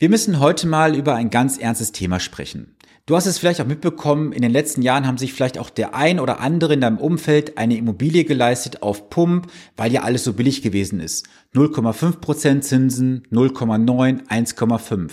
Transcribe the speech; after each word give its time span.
Wir 0.00 0.08
müssen 0.08 0.40
heute 0.40 0.66
mal 0.66 0.96
über 0.96 1.14
ein 1.14 1.28
ganz 1.28 1.58
ernstes 1.58 1.92
Thema 1.92 2.20
sprechen. 2.20 2.74
Du 3.04 3.16
hast 3.16 3.26
es 3.26 3.36
vielleicht 3.36 3.60
auch 3.60 3.66
mitbekommen, 3.66 4.32
in 4.32 4.40
den 4.40 4.50
letzten 4.50 4.80
Jahren 4.80 5.06
haben 5.06 5.18
sich 5.18 5.34
vielleicht 5.34 5.58
auch 5.58 5.68
der 5.68 5.94
ein 5.94 6.20
oder 6.20 6.40
andere 6.40 6.72
in 6.72 6.80
deinem 6.80 6.96
Umfeld 6.96 7.58
eine 7.58 7.76
Immobilie 7.76 8.24
geleistet 8.24 8.82
auf 8.82 9.10
Pump, 9.10 9.52
weil 9.76 9.92
ja 9.92 10.00
alles 10.02 10.24
so 10.24 10.32
billig 10.32 10.62
gewesen 10.62 11.00
ist. 11.00 11.28
0,5% 11.54 12.62
Zinsen, 12.62 13.24
0,9, 13.30 14.26
1,5. 14.26 15.10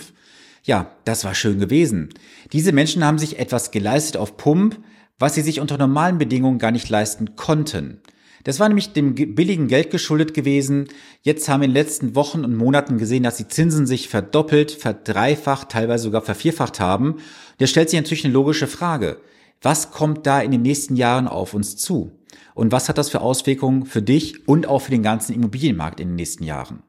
Ja, 0.62 0.90
das 1.04 1.22
war 1.22 1.34
schön 1.34 1.58
gewesen. 1.58 2.08
Diese 2.54 2.72
Menschen 2.72 3.04
haben 3.04 3.18
sich 3.18 3.38
etwas 3.38 3.72
geleistet 3.72 4.16
auf 4.16 4.38
Pump, 4.38 4.80
was 5.18 5.34
sie 5.34 5.42
sich 5.42 5.60
unter 5.60 5.76
normalen 5.76 6.16
Bedingungen 6.16 6.58
gar 6.58 6.70
nicht 6.70 6.88
leisten 6.88 7.36
konnten. 7.36 8.00
Das 8.44 8.60
war 8.60 8.68
nämlich 8.68 8.92
dem 8.92 9.14
billigen 9.14 9.68
Geld 9.68 9.90
geschuldet 9.90 10.34
gewesen. 10.34 10.88
Jetzt 11.22 11.48
haben 11.48 11.60
wir 11.60 11.66
in 11.66 11.70
den 11.72 11.82
letzten 11.82 12.14
Wochen 12.14 12.44
und 12.44 12.56
Monaten 12.56 12.98
gesehen, 12.98 13.22
dass 13.22 13.36
die 13.36 13.48
Zinsen 13.48 13.86
sich 13.86 14.08
verdoppelt, 14.08 14.70
verdreifacht, 14.70 15.70
teilweise 15.70 16.04
sogar 16.04 16.22
vervierfacht 16.22 16.80
haben. 16.80 17.16
Da 17.58 17.66
stellt 17.66 17.90
sich 17.90 18.00
natürlich 18.00 18.24
eine 18.24 18.34
logische 18.34 18.66
Frage. 18.66 19.18
Was 19.60 19.90
kommt 19.90 20.26
da 20.26 20.40
in 20.40 20.52
den 20.52 20.62
nächsten 20.62 20.96
Jahren 20.96 21.26
auf 21.26 21.54
uns 21.54 21.76
zu? 21.76 22.12
Und 22.54 22.72
was 22.72 22.88
hat 22.88 22.98
das 22.98 23.10
für 23.10 23.20
Auswirkungen 23.20 23.86
für 23.86 24.02
dich 24.02 24.48
und 24.48 24.66
auch 24.66 24.80
für 24.80 24.90
den 24.90 25.02
ganzen 25.02 25.34
Immobilienmarkt 25.34 26.00
in 26.00 26.08
den 26.08 26.16
nächsten 26.16 26.44
Jahren? 26.44 26.82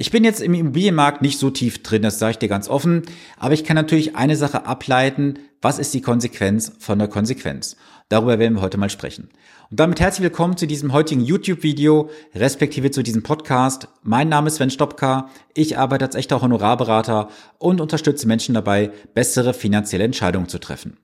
Ich 0.00 0.12
bin 0.12 0.22
jetzt 0.22 0.40
im 0.40 0.54
Immobilienmarkt 0.54 1.22
nicht 1.22 1.38
so 1.38 1.50
tief 1.50 1.82
drin, 1.82 2.02
das 2.02 2.20
sage 2.20 2.32
ich 2.32 2.38
dir 2.38 2.48
ganz 2.48 2.68
offen, 2.68 3.02
aber 3.36 3.54
ich 3.54 3.64
kann 3.64 3.74
natürlich 3.74 4.14
eine 4.14 4.36
Sache 4.36 4.64
ableiten, 4.64 5.40
was 5.60 5.78
ist 5.78 5.92
die 5.92 6.00
Konsequenz 6.00 6.72
von 6.78 6.98
der 6.98 7.08
Konsequenz? 7.08 7.76
Darüber 8.08 8.38
werden 8.38 8.54
wir 8.54 8.62
heute 8.62 8.78
mal 8.78 8.90
sprechen. 8.90 9.28
Und 9.70 9.80
damit 9.80 10.00
herzlich 10.00 10.22
willkommen 10.22 10.56
zu 10.56 10.66
diesem 10.66 10.92
heutigen 10.92 11.20
YouTube-Video, 11.20 12.10
respektive 12.34 12.90
zu 12.90 13.02
diesem 13.02 13.22
Podcast. 13.22 13.88
Mein 14.02 14.28
Name 14.28 14.48
ist 14.48 14.56
Sven 14.56 14.70
Stopka. 14.70 15.28
Ich 15.54 15.76
arbeite 15.76 16.04
als 16.04 16.14
echter 16.14 16.40
Honorarberater 16.40 17.28
und 17.58 17.80
unterstütze 17.80 18.28
Menschen 18.28 18.54
dabei, 18.54 18.92
bessere 19.14 19.52
finanzielle 19.52 20.04
Entscheidungen 20.04 20.48
zu 20.48 20.58
treffen. 20.58 20.96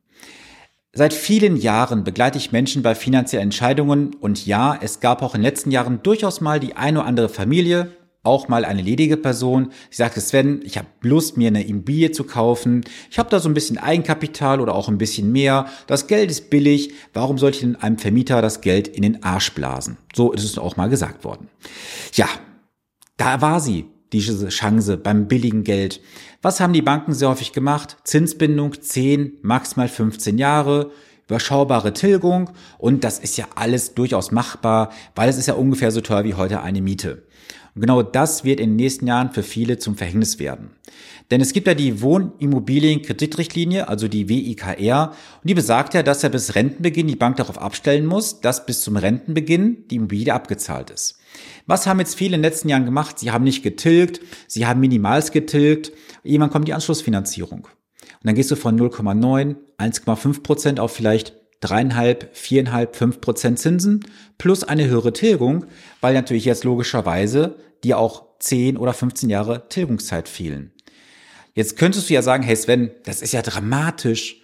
Seit 0.93 1.13
vielen 1.13 1.57
Jahren 1.57 2.05
begleite 2.05 2.39
ich 2.39 2.53
Menschen 2.53 2.83
bei 2.83 2.95
finanziellen 2.95 3.49
Entscheidungen 3.49 4.15
und 4.15 4.47
ja, 4.47 4.79
es 4.81 5.01
gab 5.01 5.23
auch 5.23 5.35
in 5.35 5.41
den 5.41 5.51
letzten 5.51 5.73
Jahren 5.73 6.01
durchaus 6.05 6.41
mal 6.41 6.61
die 6.61 6.77
eine 6.77 7.01
oder 7.01 7.09
andere 7.09 7.29
Familie, 7.29 7.91
auch 8.25 8.49
mal 8.49 8.65
eine 8.65 8.83
ledige 8.83 9.17
Person. 9.17 9.71
Ich 9.91 9.97
sagte, 9.97 10.21
Sven, 10.21 10.61
ich 10.65 10.77
habe 10.77 10.89
Lust, 11.03 11.37
mir 11.37 11.49
eine 11.49 11.65
Immobilie 11.65 12.11
zu 12.11 12.25
kaufen. 12.25 12.85
Ich 13.11 13.19
habe 13.19 13.31
da 13.31 13.39
so 13.39 13.49
ein 13.49 13.55
bisschen 13.55 13.79
Eigenkapital 13.79 14.61
oder 14.61 14.75
auch 14.75 14.89
ein 14.89 14.99
bisschen 14.99 15.31
mehr. 15.31 15.67
Das 15.87 16.07
Geld 16.07 16.31
ist 16.31 16.51
billig. 16.51 16.93
Warum 17.13 17.39
sollte 17.39 17.57
ich 17.57 17.63
denn 17.63 17.77
einem 17.77 17.99
Vermieter 17.99 18.43
das 18.43 18.61
Geld 18.61 18.89
in 18.89 19.03
den 19.03 19.23
Arsch 19.23 19.53
blasen? 19.53 19.99
So 20.15 20.33
ist 20.33 20.45
es 20.45 20.59
auch 20.59 20.77
mal 20.77 20.89
gesagt 20.89 21.25
worden. 21.25 21.49
Ja, 22.15 22.29
da 23.17 23.41
war 23.41 23.61
sie, 23.61 23.85
diese 24.13 24.49
Chance 24.49 24.97
beim 24.97 25.29
billigen 25.29 25.63
Geld. 25.63 26.01
Was 26.43 26.61
haben 26.61 26.73
die 26.73 26.83
Banken 26.83 27.13
sehr 27.13 27.29
häufig 27.29 27.53
gemacht? 27.53 27.97
Zinsbindung 28.05 28.81
10, 28.81 29.39
maximal 29.43 29.89
15 29.89 30.39
Jahre 30.39 30.91
überschaubare 31.27 31.93
Tilgung 31.93 32.51
und 32.79 33.05
das 33.05 33.19
ist 33.19 33.37
ja 33.37 33.47
alles 33.55 33.95
durchaus 33.95 34.31
machbar, 34.31 34.91
weil 35.15 35.29
es 35.29 35.39
ist 35.39 35.47
ja 35.47 35.55
ungefähr 35.55 35.91
so 35.91 36.01
teuer 36.01 36.25
wie 36.25 36.35
heute 36.35 36.61
eine 36.61 36.83
Miete. 36.83 37.23
Und 37.75 37.81
genau 37.81 38.03
das 38.03 38.45
wird 38.45 38.61
in 38.61 38.71
den 38.71 38.77
nächsten 38.77 39.07
Jahren 39.07 39.33
für 39.33 39.43
viele 39.43 39.79
zum 39.79 39.97
Verhängnis 39.97 40.39
werden. 40.39 40.71
Denn 41.31 41.41
es 41.41 41.53
gibt 41.53 41.67
ja 41.67 41.75
die 41.75 42.03
Wohnimmobilienkreditrichtlinie, 42.03 43.89
also 43.89 44.09
die 44.09 44.29
WIKR, 44.29 45.11
und 45.43 45.49
die 45.49 45.55
besagt 45.55 45.95
ja, 45.95 46.03
dass 46.03 46.23
ja 46.23 46.29
bis 46.29 46.55
Rentenbeginn 46.55 47.09
die 47.09 47.17
Bank 47.17 47.37
darauf 47.37 47.59
abstellen 47.59 48.07
muss, 48.07 48.41
dass 48.41 48.67
bis 48.67 48.83
zum 48.83 48.97
Rentenbeginn 48.97 49.89
die 49.89 49.97
Immobilie 49.97 50.33
abgezahlt 50.33 50.91
ist. 50.91 51.19
Was 51.67 51.87
haben 51.87 51.99
jetzt 51.99 52.15
viele 52.15 52.37
in 52.37 52.43
den 52.43 52.51
letzten 52.51 52.69
Jahren 52.69 52.85
gemacht? 52.85 53.19
Sie 53.19 53.31
haben 53.31 53.45
nicht 53.45 53.63
getilgt, 53.63 54.21
sie 54.47 54.67
haben 54.67 54.81
minimals 54.81 55.33
getilgt, 55.33 55.93
irgendwann 56.23 56.51
kommt 56.51 56.69
die 56.69 56.75
Anschlussfinanzierung. 56.75 57.67
Und 57.67 58.29
dann 58.29 58.35
gehst 58.35 58.51
du 58.51 58.57
von 58.57 58.79
0,9, 58.79 59.57
1,5 59.79 60.43
Prozent 60.43 60.79
auf 60.81 60.93
vielleicht 60.93 61.35
dreieinhalb, 61.61 62.37
viereinhalb, 62.37 62.97
fünf 62.97 63.21
Prozent 63.21 63.59
Zinsen 63.59 64.05
plus 64.39 64.65
eine 64.65 64.87
höhere 64.87 65.13
Tilgung, 65.13 65.67
weil 66.01 66.15
natürlich 66.15 66.45
jetzt 66.45 66.65
logischerweise 66.65 67.57
dir 67.83 67.99
auch 67.99 68.25
10 68.39 68.77
oder 68.77 68.93
15 68.93 69.31
Jahre 69.31 69.69
Tilgungszeit 69.69 70.29
fehlen. 70.29 70.73
Jetzt 71.55 71.77
könntest 71.77 72.11
du 72.11 72.15
ja 72.15 72.23
sagen, 72.23 72.43
hey 72.43 72.57
Sven, 72.57 72.91
das 73.05 73.23
ist 73.23 73.33
ja 73.33 73.43
dramatisch 73.43 74.43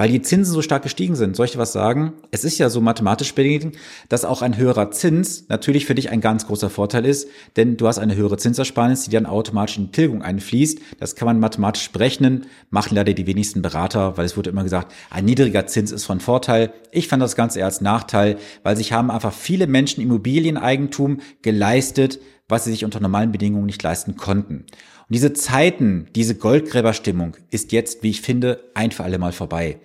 weil 0.00 0.08
die 0.08 0.22
Zinsen 0.22 0.54
so 0.54 0.62
stark 0.62 0.82
gestiegen 0.82 1.14
sind. 1.14 1.36
Soll 1.36 1.44
ich 1.44 1.52
dir 1.52 1.58
was 1.58 1.74
sagen? 1.74 2.14
Es 2.30 2.42
ist 2.42 2.56
ja 2.56 2.70
so 2.70 2.80
mathematisch 2.80 3.34
bedingt, 3.34 3.76
dass 4.08 4.24
auch 4.24 4.40
ein 4.40 4.56
höherer 4.56 4.90
Zins 4.92 5.44
natürlich 5.50 5.84
für 5.84 5.94
dich 5.94 6.08
ein 6.08 6.22
ganz 6.22 6.46
großer 6.46 6.70
Vorteil 6.70 7.04
ist, 7.04 7.28
denn 7.58 7.76
du 7.76 7.86
hast 7.86 7.98
eine 7.98 8.16
höhere 8.16 8.38
Zinsersparnis, 8.38 9.04
die 9.04 9.10
dann 9.10 9.26
automatisch 9.26 9.76
in 9.76 9.84
die 9.88 9.92
Tilgung 9.92 10.22
einfließt. 10.22 10.78
Das 10.98 11.16
kann 11.16 11.26
man 11.26 11.38
mathematisch 11.38 11.90
berechnen, 11.90 12.46
machen 12.70 12.94
leider 12.94 13.12
die 13.12 13.26
wenigsten 13.26 13.60
Berater, 13.60 14.16
weil 14.16 14.24
es 14.24 14.38
wurde 14.38 14.48
immer 14.48 14.62
gesagt, 14.62 14.94
ein 15.10 15.26
niedriger 15.26 15.66
Zins 15.66 15.92
ist 15.92 16.06
von 16.06 16.20
Vorteil. 16.20 16.72
Ich 16.92 17.06
fand 17.06 17.22
das 17.22 17.36
Ganze 17.36 17.58
eher 17.58 17.66
als 17.66 17.82
Nachteil, 17.82 18.38
weil 18.62 18.78
sich 18.78 18.94
haben 18.94 19.10
einfach 19.10 19.34
viele 19.34 19.66
Menschen 19.66 20.02
Immobilieneigentum 20.02 21.18
geleistet, 21.42 22.20
was 22.48 22.64
sie 22.64 22.70
sich 22.70 22.86
unter 22.86 23.00
normalen 23.00 23.32
Bedingungen 23.32 23.66
nicht 23.66 23.82
leisten 23.82 24.16
konnten. 24.16 24.64
Und 25.10 25.14
diese 25.14 25.32
Zeiten, 25.32 26.06
diese 26.14 26.36
Goldgräberstimmung 26.36 27.36
ist 27.50 27.72
jetzt, 27.72 28.04
wie 28.04 28.10
ich 28.10 28.20
finde, 28.20 28.70
ein 28.74 28.92
für 28.92 29.02
alle 29.02 29.18
Mal 29.18 29.32
vorbei. 29.32 29.80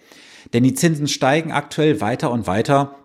Denn 0.54 0.64
die 0.64 0.76
Zinsen 0.76 1.08
steigen 1.08 1.52
aktuell 1.52 2.00
weiter 2.00 2.30
und 2.30 2.46
weiter. 2.46 2.98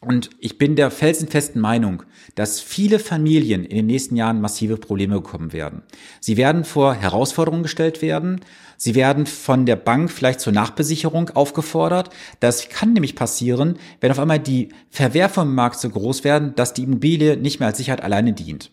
Und 0.00 0.30
ich 0.40 0.58
bin 0.58 0.74
der 0.74 0.90
felsenfesten 0.90 1.62
Meinung, 1.62 2.02
dass 2.34 2.58
viele 2.58 2.98
Familien 2.98 3.64
in 3.64 3.76
den 3.76 3.86
nächsten 3.86 4.16
Jahren 4.16 4.40
massive 4.40 4.76
Probleme 4.76 5.14
bekommen 5.14 5.52
werden. 5.52 5.84
Sie 6.18 6.36
werden 6.36 6.64
vor 6.64 6.94
Herausforderungen 6.94 7.62
gestellt 7.62 8.02
werden. 8.02 8.40
Sie 8.76 8.96
werden 8.96 9.26
von 9.26 9.64
der 9.64 9.76
Bank 9.76 10.10
vielleicht 10.10 10.40
zur 10.40 10.52
Nachbesicherung 10.52 11.30
aufgefordert. 11.30 12.10
Das 12.40 12.70
kann 12.70 12.92
nämlich 12.92 13.14
passieren, 13.14 13.78
wenn 14.00 14.10
auf 14.10 14.18
einmal 14.18 14.40
die 14.40 14.70
Verwerfungen 14.90 15.50
im 15.50 15.54
Markt 15.54 15.78
so 15.78 15.88
groß 15.88 16.24
werden, 16.24 16.56
dass 16.56 16.74
die 16.74 16.82
Immobilie 16.82 17.36
nicht 17.36 17.60
mehr 17.60 17.68
als 17.68 17.78
Sicherheit 17.78 18.02
alleine 18.02 18.32
dient. 18.32 18.72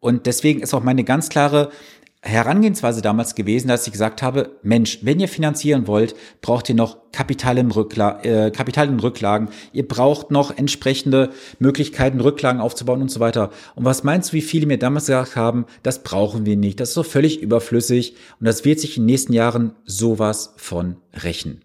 Und 0.00 0.26
deswegen 0.26 0.60
ist 0.60 0.74
auch 0.74 0.82
meine 0.82 1.02
ganz 1.02 1.28
klare 1.28 1.70
Herangehensweise 2.20 3.00
damals 3.00 3.36
gewesen, 3.36 3.68
dass 3.68 3.86
ich 3.86 3.92
gesagt 3.92 4.22
habe, 4.22 4.58
Mensch, 4.62 4.98
wenn 5.02 5.20
ihr 5.20 5.28
finanzieren 5.28 5.86
wollt, 5.86 6.16
braucht 6.40 6.68
ihr 6.68 6.74
noch 6.74 6.98
Kapital, 7.12 7.58
im 7.58 7.70
Rückla 7.70 8.22
äh, 8.24 8.50
Kapital 8.50 8.88
in 8.88 8.98
Rücklagen, 8.98 9.50
ihr 9.72 9.86
braucht 9.86 10.32
noch 10.32 10.56
entsprechende 10.56 11.30
Möglichkeiten, 11.60 12.20
Rücklagen 12.20 12.60
aufzubauen 12.60 13.02
und 13.02 13.10
so 13.10 13.20
weiter. 13.20 13.50
Und 13.76 13.84
was 13.84 14.02
meinst 14.02 14.30
du, 14.30 14.32
wie 14.34 14.42
viele 14.42 14.66
mir 14.66 14.78
damals 14.78 15.06
gesagt 15.06 15.36
haben, 15.36 15.66
das 15.84 16.02
brauchen 16.02 16.44
wir 16.44 16.56
nicht, 16.56 16.80
das 16.80 16.88
ist 16.88 16.94
so 16.94 17.04
völlig 17.04 17.40
überflüssig 17.40 18.16
und 18.40 18.46
das 18.46 18.64
wird 18.64 18.80
sich 18.80 18.96
in 18.96 19.04
den 19.04 19.06
nächsten 19.06 19.32
Jahren 19.32 19.76
sowas 19.84 20.54
von 20.56 20.96
rächen. 21.22 21.64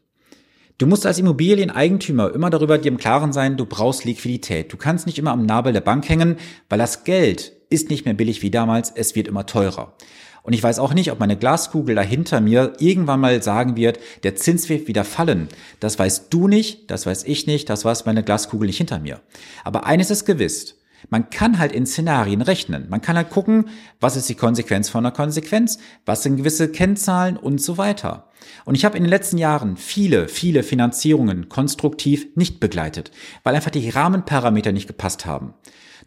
Du 0.77 0.85
musst 0.85 1.05
als 1.05 1.17
Immobilieneigentümer 1.17 2.33
immer 2.33 2.51
darüber 2.51 2.77
dir 2.77 2.91
im 2.91 2.97
Klaren 2.97 3.33
sein, 3.33 3.57
du 3.57 3.65
brauchst 3.65 4.05
Liquidität. 4.05 4.71
Du 4.71 4.77
kannst 4.77 5.07
nicht 5.07 5.17
immer 5.17 5.31
am 5.31 5.45
Nabel 5.45 5.73
der 5.73 5.81
Bank 5.81 6.07
hängen, 6.09 6.37
weil 6.69 6.79
das 6.79 7.03
Geld 7.05 7.53
ist 7.69 7.89
nicht 7.89 8.05
mehr 8.05 8.13
billig 8.13 8.41
wie 8.43 8.51
damals, 8.51 8.91
es 8.91 9.15
wird 9.15 9.27
immer 9.27 9.45
teurer. 9.45 9.95
Und 10.43 10.51
ich 10.51 10.61
weiß 10.61 10.79
auch 10.79 10.93
nicht, 10.93 11.11
ob 11.11 11.19
meine 11.19 11.37
Glaskugel 11.37 11.95
dahinter 11.95 12.41
mir 12.41 12.73
irgendwann 12.77 13.21
mal 13.21 13.41
sagen 13.41 13.77
wird, 13.77 13.99
der 14.23 14.35
Zins 14.35 14.67
wird 14.67 14.89
wieder 14.89 15.05
fallen. 15.05 15.47
Das 15.79 15.97
weißt 15.97 16.27
du 16.29 16.49
nicht, 16.49 16.91
das 16.91 17.05
weiß 17.05 17.23
ich 17.23 17.47
nicht, 17.47 17.69
das 17.69 17.85
weiß 17.85 18.05
meine 18.05 18.23
Glaskugel 18.23 18.67
nicht 18.67 18.77
hinter 18.77 18.99
mir. 18.99 19.21
Aber 19.63 19.85
eines 19.85 20.11
ist 20.11 20.25
gewiss. 20.25 20.75
Man 21.09 21.29
kann 21.29 21.59
halt 21.59 21.71
in 21.71 21.85
Szenarien 21.85 22.41
rechnen. 22.41 22.87
Man 22.89 23.01
kann 23.01 23.15
halt 23.15 23.29
gucken, 23.29 23.69
was 23.99 24.15
ist 24.15 24.29
die 24.29 24.35
Konsequenz 24.35 24.89
von 24.89 25.05
einer 25.05 25.13
Konsequenz, 25.13 25.77
was 26.05 26.23
sind 26.23 26.37
gewisse 26.37 26.69
Kennzahlen 26.69 27.37
und 27.37 27.61
so 27.61 27.77
weiter. 27.77 28.29
Und 28.65 28.75
ich 28.75 28.85
habe 28.85 28.97
in 28.97 29.03
den 29.03 29.09
letzten 29.09 29.37
Jahren 29.37 29.77
viele, 29.77 30.27
viele 30.27 30.63
Finanzierungen 30.63 31.49
konstruktiv 31.49 32.27
nicht 32.35 32.59
begleitet, 32.59 33.11
weil 33.43 33.55
einfach 33.55 33.71
die 33.71 33.89
Rahmenparameter 33.89 34.71
nicht 34.71 34.87
gepasst 34.87 35.25
haben. 35.25 35.53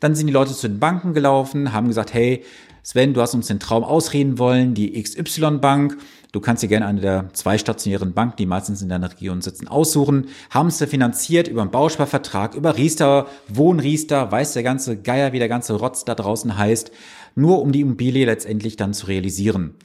Dann 0.00 0.14
sind 0.14 0.26
die 0.26 0.32
Leute 0.32 0.54
zu 0.54 0.68
den 0.68 0.78
Banken 0.78 1.14
gelaufen, 1.14 1.72
haben 1.72 1.88
gesagt, 1.88 2.12
hey, 2.12 2.44
Sven, 2.82 3.14
du 3.14 3.20
hast 3.20 3.34
uns 3.34 3.48
den 3.48 3.58
Traum 3.58 3.82
ausreden 3.82 4.38
wollen, 4.38 4.74
die 4.74 5.02
XY-Bank. 5.02 5.96
Du 6.36 6.42
kannst 6.42 6.62
dir 6.62 6.68
gerne 6.68 6.84
eine 6.84 7.00
der 7.00 7.30
zwei 7.32 7.56
stationären 7.56 8.12
Banken, 8.12 8.36
die 8.36 8.44
meistens 8.44 8.82
in 8.82 8.90
deiner 8.90 9.10
Region 9.10 9.40
sitzen, 9.40 9.68
aussuchen. 9.68 10.26
Haben 10.50 10.66
es 10.66 10.84
finanziert 10.84 11.48
über 11.48 11.62
einen 11.62 11.70
Bausparvertrag, 11.70 12.54
über 12.54 12.76
Riester, 12.76 13.26
Wohnriester, 13.48 14.30
weiß 14.30 14.52
der 14.52 14.62
ganze 14.62 15.00
Geier, 15.00 15.32
wie 15.32 15.38
der 15.38 15.48
ganze 15.48 15.72
Rotz 15.72 16.04
da 16.04 16.14
draußen 16.14 16.58
heißt, 16.58 16.92
nur 17.36 17.62
um 17.62 17.72
die 17.72 17.80
Immobilie 17.80 18.26
letztendlich 18.26 18.76
dann 18.76 18.92
zu 18.92 19.06
realisieren. 19.06 19.76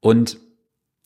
Und 0.00 0.38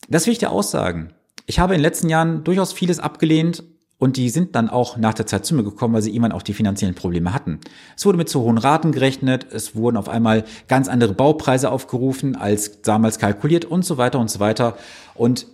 das 0.09 0.25
will 0.25 0.31
ich 0.31 0.39
dir 0.39 0.49
aussagen. 0.49 1.13
Ich 1.45 1.59
habe 1.59 1.75
in 1.75 1.77
den 1.77 1.83
letzten 1.83 2.09
Jahren 2.09 2.43
durchaus 2.43 2.73
vieles 2.73 2.97
abgelehnt, 2.97 3.65
und 3.97 4.17
die 4.17 4.29
sind 4.29 4.55
dann 4.55 4.69
auch 4.69 4.97
nach 4.97 5.13
der 5.13 5.25
Zeit 5.25 5.45
zu 5.45 5.55
mir 5.55 5.63
gekommen, 5.63 5.93
weil 5.93 6.01
sie 6.01 6.11
irgendwann 6.11 6.31
auch 6.31 6.43
die 6.43 6.53
finanziellen 6.53 6.95
Probleme 6.95 7.33
hatten. 7.33 7.59
Es 7.95 8.05
wurde 8.05 8.17
mit 8.17 8.29
zu 8.29 8.41
hohen 8.41 8.57
Raten 8.57 8.91
gerechnet, 8.91 9.47
es 9.51 9.75
wurden 9.75 9.97
auf 9.97 10.09
einmal 10.09 10.45
ganz 10.67 10.87
andere 10.87 11.13
Baupreise 11.13 11.71
aufgerufen 11.71 12.35
als 12.35 12.81
damals 12.81 13.19
kalkuliert 13.19 13.65
und 13.65 13.83
so 13.83 13.97
weiter 13.97 14.19
und 14.19 14.29
so 14.29 14.39
weiter. 14.39 14.77
Und 15.15 15.47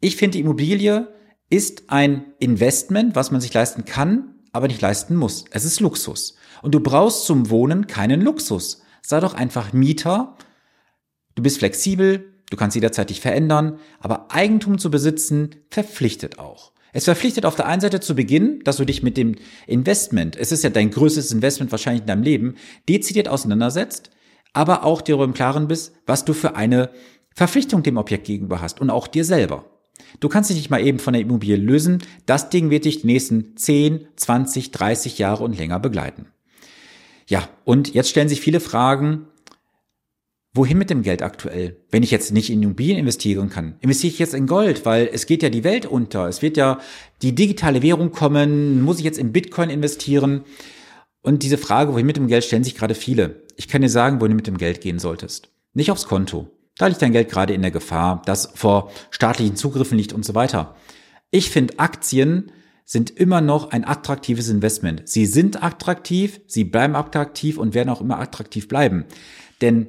ich 0.00 0.16
finde, 0.16 0.36
die 0.36 0.40
Immobilie 0.40 1.08
ist 1.50 1.84
ein 1.88 2.24
Investment, 2.38 3.16
was 3.16 3.30
man 3.30 3.40
sich 3.40 3.52
leisten 3.52 3.84
kann, 3.84 4.36
aber 4.52 4.68
nicht 4.68 4.80
leisten 4.80 5.16
muss. 5.16 5.44
Es 5.50 5.64
ist 5.64 5.80
Luxus. 5.80 6.36
Und 6.62 6.74
du 6.74 6.80
brauchst 6.80 7.26
zum 7.26 7.50
Wohnen 7.50 7.86
keinen 7.86 8.20
Luxus. 8.20 8.82
Sei 9.02 9.18
doch 9.18 9.34
einfach 9.34 9.72
Mieter. 9.72 10.36
Du 11.34 11.42
bist 11.42 11.58
flexibel, 11.58 12.32
Du 12.52 12.58
kannst 12.58 12.74
jederzeit 12.74 13.08
dich 13.08 13.22
verändern, 13.22 13.78
aber 13.98 14.30
Eigentum 14.30 14.76
zu 14.76 14.90
besitzen 14.90 15.56
verpflichtet 15.70 16.38
auch. 16.38 16.72
Es 16.92 17.04
verpflichtet 17.04 17.46
auf 17.46 17.56
der 17.56 17.66
einen 17.66 17.80
Seite 17.80 18.00
zu 18.00 18.14
Beginn, 18.14 18.60
dass 18.64 18.76
du 18.76 18.84
dich 18.84 19.02
mit 19.02 19.16
dem 19.16 19.34
Investment, 19.66 20.36
es 20.36 20.52
ist 20.52 20.62
ja 20.62 20.70
dein 20.70 20.90
größtes 20.90 21.32
Investment 21.32 21.72
wahrscheinlich 21.72 22.02
in 22.02 22.06
deinem 22.06 22.22
Leben, 22.22 22.54
dezidiert 22.88 23.28
auseinandersetzt, 23.28 24.10
aber 24.52 24.84
auch 24.84 25.00
dir 25.00 25.18
im 25.20 25.32
Klaren 25.32 25.68
bist, 25.68 25.94
was 26.06 26.26
du 26.26 26.34
für 26.34 26.54
eine 26.54 26.90
Verpflichtung 27.34 27.82
dem 27.82 27.96
Objekt 27.96 28.26
gegenüber 28.26 28.60
hast 28.60 28.80
und 28.80 28.90
auch 28.90 29.06
dir 29.06 29.24
selber. 29.24 29.64
Du 30.20 30.28
kannst 30.28 30.50
dich 30.50 30.58
nicht 30.58 30.70
mal 30.70 30.84
eben 30.84 30.98
von 30.98 31.14
der 31.14 31.22
Immobilie 31.22 31.56
lösen. 31.56 32.02
Das 32.26 32.50
Ding 32.50 32.68
wird 32.68 32.84
dich 32.84 33.00
die 33.00 33.06
nächsten 33.06 33.56
10, 33.56 34.06
20, 34.16 34.70
30 34.70 35.18
Jahre 35.18 35.44
und 35.44 35.56
länger 35.56 35.80
begleiten. 35.80 36.26
Ja, 37.26 37.48
und 37.64 37.94
jetzt 37.94 38.10
stellen 38.10 38.28
sich 38.28 38.42
viele 38.42 38.60
Fragen, 38.60 39.28
wohin 40.54 40.78
mit 40.78 40.90
dem 40.90 41.02
Geld 41.02 41.22
aktuell? 41.22 41.76
Wenn 41.90 42.02
ich 42.02 42.10
jetzt 42.10 42.32
nicht 42.32 42.50
in 42.50 42.62
Immobilien 42.62 42.98
investieren 42.98 43.48
kann, 43.48 43.76
investiere 43.80 44.12
ich 44.12 44.18
jetzt 44.18 44.34
in 44.34 44.46
Gold, 44.46 44.84
weil 44.84 45.08
es 45.12 45.26
geht 45.26 45.42
ja 45.42 45.50
die 45.50 45.64
Welt 45.64 45.86
unter. 45.86 46.28
Es 46.28 46.42
wird 46.42 46.56
ja 46.56 46.78
die 47.22 47.34
digitale 47.34 47.82
Währung 47.82 48.12
kommen. 48.12 48.82
Muss 48.82 48.98
ich 48.98 49.04
jetzt 49.04 49.18
in 49.18 49.32
Bitcoin 49.32 49.70
investieren? 49.70 50.44
Und 51.22 51.42
diese 51.42 51.58
Frage, 51.58 51.92
wohin 51.92 52.06
mit 52.06 52.16
dem 52.16 52.26
Geld, 52.26 52.44
stellen 52.44 52.64
sich 52.64 52.74
gerade 52.74 52.94
viele. 52.94 53.42
Ich 53.56 53.68
kann 53.68 53.82
dir 53.82 53.88
sagen, 53.88 54.20
wohin 54.20 54.32
du 54.32 54.36
mit 54.36 54.46
dem 54.46 54.58
Geld 54.58 54.80
gehen 54.80 54.98
solltest. 54.98 55.50
Nicht 55.72 55.90
aufs 55.90 56.06
Konto. 56.06 56.48
Da 56.76 56.86
liegt 56.86 57.02
dein 57.02 57.12
Geld 57.12 57.30
gerade 57.30 57.54
in 57.54 57.62
der 57.62 57.70
Gefahr, 57.70 58.22
das 58.26 58.50
vor 58.54 58.90
staatlichen 59.10 59.56
Zugriffen 59.56 59.96
liegt 59.96 60.12
und 60.12 60.24
so 60.24 60.34
weiter. 60.34 60.74
Ich 61.30 61.50
finde, 61.50 61.78
Aktien 61.78 62.50
sind 62.84 63.10
immer 63.10 63.40
noch 63.40 63.70
ein 63.70 63.86
attraktives 63.86 64.48
Investment. 64.48 65.08
Sie 65.08 65.26
sind 65.26 65.62
attraktiv, 65.62 66.40
sie 66.46 66.64
bleiben 66.64 66.96
attraktiv 66.96 67.56
und 67.56 67.74
werden 67.74 67.88
auch 67.88 68.00
immer 68.00 68.18
attraktiv 68.18 68.68
bleiben. 68.68 69.04
Denn 69.60 69.88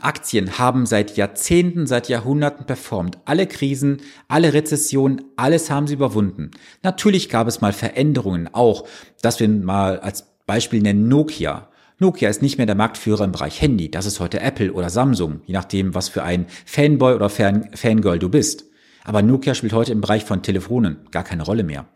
Aktien 0.00 0.58
haben 0.58 0.84
seit 0.84 1.16
Jahrzehnten, 1.16 1.86
seit 1.86 2.08
Jahrhunderten 2.08 2.66
performt. 2.66 3.18
Alle 3.24 3.46
Krisen, 3.46 4.02
alle 4.28 4.52
Rezessionen, 4.52 5.24
alles 5.36 5.70
haben 5.70 5.86
sie 5.86 5.94
überwunden. 5.94 6.50
Natürlich 6.82 7.30
gab 7.30 7.48
es 7.48 7.62
mal 7.62 7.72
Veränderungen, 7.72 8.50
auch, 8.52 8.86
dass 9.22 9.40
wir 9.40 9.48
mal 9.48 9.98
als 10.00 10.26
Beispiel 10.46 10.82
nennen 10.82 11.08
Nokia. 11.08 11.68
Nokia 11.98 12.28
ist 12.28 12.42
nicht 12.42 12.58
mehr 12.58 12.66
der 12.66 12.74
Marktführer 12.74 13.24
im 13.24 13.32
Bereich 13.32 13.60
Handy. 13.62 13.90
Das 13.90 14.04
ist 14.04 14.20
heute 14.20 14.40
Apple 14.40 14.72
oder 14.72 14.90
Samsung, 14.90 15.40
je 15.46 15.54
nachdem, 15.54 15.94
was 15.94 16.08
für 16.08 16.22
ein 16.22 16.46
Fanboy 16.66 17.14
oder 17.14 17.30
Fan 17.30 17.70
Fangirl 17.74 18.18
du 18.18 18.28
bist. 18.28 18.66
Aber 19.04 19.22
Nokia 19.22 19.54
spielt 19.54 19.72
heute 19.72 19.92
im 19.92 20.02
Bereich 20.02 20.24
von 20.24 20.42
Telefonen 20.42 20.98
gar 21.10 21.24
keine 21.24 21.44
Rolle 21.44 21.64
mehr. 21.64 21.86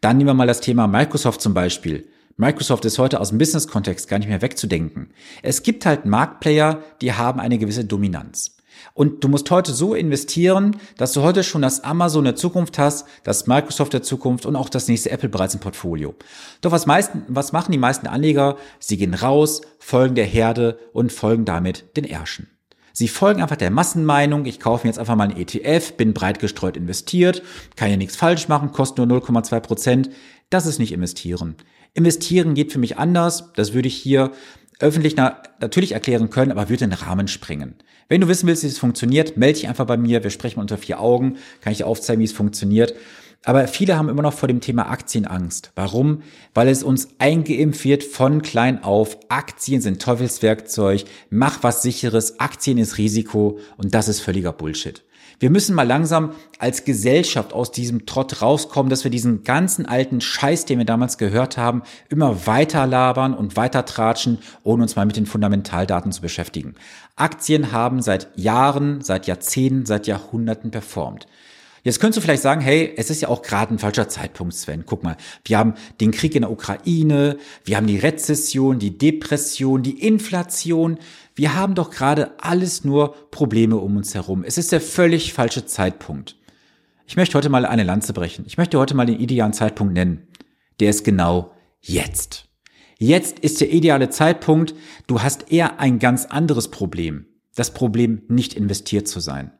Dann 0.00 0.18
nehmen 0.18 0.30
wir 0.30 0.34
mal 0.34 0.46
das 0.48 0.60
Thema 0.60 0.88
Microsoft 0.88 1.40
zum 1.40 1.54
Beispiel. 1.54 2.08
Microsoft 2.40 2.86
ist 2.86 2.98
heute 2.98 3.20
aus 3.20 3.28
dem 3.28 3.36
Business-Kontext 3.36 4.08
gar 4.08 4.18
nicht 4.18 4.28
mehr 4.28 4.40
wegzudenken. 4.40 5.10
Es 5.42 5.62
gibt 5.62 5.84
halt 5.84 6.06
Marktplayer, 6.06 6.82
die 7.02 7.12
haben 7.12 7.38
eine 7.38 7.58
gewisse 7.58 7.84
Dominanz. 7.84 8.56
Und 8.94 9.22
du 9.22 9.28
musst 9.28 9.50
heute 9.50 9.74
so 9.74 9.94
investieren, 9.94 10.78
dass 10.96 11.12
du 11.12 11.20
heute 11.20 11.44
schon 11.44 11.60
das 11.60 11.84
Amazon 11.84 12.24
der 12.24 12.36
Zukunft 12.36 12.78
hast, 12.78 13.06
das 13.24 13.46
Microsoft 13.46 13.92
der 13.92 14.02
Zukunft 14.02 14.46
und 14.46 14.56
auch 14.56 14.70
das 14.70 14.88
nächste 14.88 15.10
Apple 15.10 15.28
bereits 15.28 15.52
im 15.52 15.60
Portfolio. 15.60 16.14
Doch 16.62 16.72
was, 16.72 16.86
meisten, 16.86 17.24
was 17.28 17.52
machen 17.52 17.72
die 17.72 17.78
meisten 17.78 18.06
Anleger? 18.06 18.56
Sie 18.78 18.96
gehen 18.96 19.12
raus, 19.12 19.60
folgen 19.78 20.14
der 20.14 20.24
Herde 20.24 20.78
und 20.94 21.12
folgen 21.12 21.44
damit 21.44 21.94
den 21.98 22.04
Ärschen. 22.04 22.48
Sie 22.94 23.08
folgen 23.08 23.42
einfach 23.42 23.56
der 23.56 23.70
Massenmeinung, 23.70 24.46
ich 24.46 24.60
kaufe 24.60 24.86
mir 24.86 24.90
jetzt 24.90 24.98
einfach 24.98 25.14
mal 25.14 25.28
einen 25.28 25.36
ETF, 25.36 25.92
bin 25.98 26.14
breit 26.14 26.38
gestreut 26.38 26.78
investiert, 26.78 27.42
kann 27.76 27.90
ja 27.90 27.98
nichts 27.98 28.16
falsch 28.16 28.48
machen, 28.48 28.72
kostet 28.72 29.06
nur 29.06 29.20
0,2 29.20 29.60
Prozent. 29.60 30.10
Das 30.48 30.66
ist 30.66 30.78
nicht 30.78 30.92
investieren. 30.92 31.56
Investieren 31.94 32.54
geht 32.54 32.72
für 32.72 32.78
mich 32.78 32.98
anders. 32.98 33.52
Das 33.54 33.72
würde 33.72 33.88
ich 33.88 33.96
hier 33.96 34.32
öffentlich 34.78 35.16
na 35.16 35.42
natürlich 35.60 35.92
erklären 35.92 36.30
können, 36.30 36.52
aber 36.52 36.68
würde 36.68 36.88
den 36.88 36.92
Rahmen 36.92 37.28
sprengen. 37.28 37.74
Wenn 38.08 38.20
du 38.20 38.28
wissen 38.28 38.46
willst, 38.46 38.64
wie 38.64 38.68
es 38.68 38.78
funktioniert, 38.78 39.36
melde 39.36 39.60
dich 39.60 39.68
einfach 39.68 39.86
bei 39.86 39.96
mir. 39.96 40.22
Wir 40.24 40.30
sprechen 40.30 40.60
unter 40.60 40.78
vier 40.78 41.00
Augen, 41.00 41.36
kann 41.60 41.72
ich 41.72 41.78
dir 41.78 41.86
aufzeigen, 41.86 42.20
wie 42.20 42.24
es 42.24 42.32
funktioniert. 42.32 42.94
Aber 43.44 43.66
viele 43.68 43.96
haben 43.96 44.08
immer 44.08 44.22
noch 44.22 44.34
vor 44.34 44.48
dem 44.48 44.60
Thema 44.60 44.90
Aktien 44.90 45.26
Angst. 45.26 45.72
Warum? 45.74 46.22
Weil 46.52 46.68
es 46.68 46.82
uns 46.82 47.08
eingeimpft 47.18 47.84
wird 47.84 48.04
von 48.04 48.42
klein 48.42 48.82
auf. 48.84 49.18
Aktien 49.28 49.80
sind 49.80 50.02
Teufelswerkzeug. 50.02 51.04
Mach 51.30 51.62
was 51.62 51.82
sicheres. 51.82 52.38
Aktien 52.38 52.76
ist 52.76 52.98
Risiko. 52.98 53.58
Und 53.78 53.94
das 53.94 54.08
ist 54.08 54.20
völliger 54.20 54.52
Bullshit. 54.52 55.02
Wir 55.40 55.48
müssen 55.48 55.74
mal 55.74 55.86
langsam 55.86 56.34
als 56.58 56.84
Gesellschaft 56.84 57.54
aus 57.54 57.72
diesem 57.72 58.04
Trott 58.04 58.42
rauskommen, 58.42 58.90
dass 58.90 59.04
wir 59.04 59.10
diesen 59.10 59.42
ganzen 59.42 59.86
alten 59.86 60.20
Scheiß, 60.20 60.66
den 60.66 60.76
wir 60.76 60.84
damals 60.84 61.16
gehört 61.16 61.56
haben, 61.56 61.82
immer 62.10 62.46
weiter 62.46 62.86
labern 62.86 63.32
und 63.32 63.56
weiter 63.56 63.86
tratschen, 63.86 64.38
ohne 64.64 64.82
uns 64.82 64.96
mal 64.96 65.06
mit 65.06 65.16
den 65.16 65.24
Fundamentaldaten 65.24 66.12
zu 66.12 66.20
beschäftigen. 66.20 66.74
Aktien 67.16 67.72
haben 67.72 68.02
seit 68.02 68.28
Jahren, 68.36 69.00
seit 69.00 69.26
Jahrzehnten, 69.26 69.86
seit 69.86 70.06
Jahrhunderten 70.06 70.70
performt. 70.70 71.26
Jetzt 71.82 71.98
könntest 71.98 72.18
du 72.18 72.20
vielleicht 72.20 72.42
sagen, 72.42 72.60
hey, 72.60 72.92
es 72.96 73.10
ist 73.10 73.22
ja 73.22 73.28
auch 73.28 73.42
gerade 73.42 73.74
ein 73.74 73.78
falscher 73.78 74.08
Zeitpunkt, 74.08 74.54
Sven. 74.54 74.84
Guck 74.84 75.02
mal, 75.02 75.16
wir 75.44 75.58
haben 75.58 75.74
den 76.00 76.10
Krieg 76.10 76.34
in 76.34 76.42
der 76.42 76.50
Ukraine, 76.50 77.38
wir 77.64 77.76
haben 77.76 77.86
die 77.86 77.98
Rezession, 77.98 78.78
die 78.78 78.98
Depression, 78.98 79.82
die 79.82 80.06
Inflation. 80.06 80.98
Wir 81.34 81.54
haben 81.54 81.74
doch 81.74 81.90
gerade 81.90 82.32
alles 82.38 82.84
nur 82.84 83.14
Probleme 83.30 83.76
um 83.76 83.96
uns 83.96 84.14
herum. 84.14 84.44
Es 84.44 84.58
ist 84.58 84.72
der 84.72 84.80
völlig 84.80 85.32
falsche 85.32 85.64
Zeitpunkt. 85.64 86.36
Ich 87.06 87.16
möchte 87.16 87.36
heute 87.36 87.48
mal 87.48 87.64
eine 87.64 87.82
Lanze 87.82 88.12
brechen. 88.12 88.44
Ich 88.46 88.58
möchte 88.58 88.78
heute 88.78 88.94
mal 88.94 89.06
den 89.06 89.18
idealen 89.18 89.52
Zeitpunkt 89.52 89.94
nennen. 89.94 90.28
Der 90.80 90.90
ist 90.90 91.02
genau 91.02 91.52
jetzt. 91.80 92.46
Jetzt 92.98 93.38
ist 93.38 93.60
der 93.60 93.72
ideale 93.72 94.10
Zeitpunkt. 94.10 94.74
Du 95.06 95.22
hast 95.22 95.50
eher 95.50 95.80
ein 95.80 95.98
ganz 95.98 96.26
anderes 96.26 96.68
Problem. 96.68 97.26
Das 97.54 97.72
Problem, 97.72 98.22
nicht 98.28 98.54
investiert 98.54 99.08
zu 99.08 99.20
sein. 99.20 99.52